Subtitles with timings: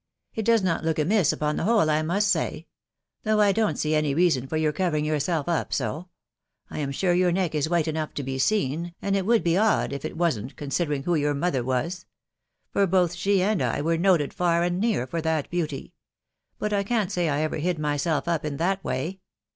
[0.33, 2.65] It does not look amiss upon the whole, 1 must say;
[3.21, 7.07] though I don't see any Teason for your covering yourself up so \ 1 «sa.
[7.09, 7.33] wu» '^sqk.
[7.35, 9.89] neck is white enough to be seen, and \t ^w wft& \»*&& S& ^fc m
[9.91, 12.07] 4 16ft wasn't, considering who your mother was;
[12.73, 15.93] lor both she usLfo were noted, far and near, for that beauty;
[16.57, 19.19] bat I can* t anKei ever hid myself up in that way.